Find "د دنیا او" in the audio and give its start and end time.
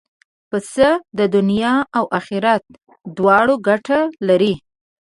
1.17-2.03